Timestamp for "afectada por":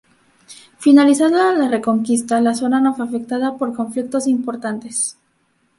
3.05-3.75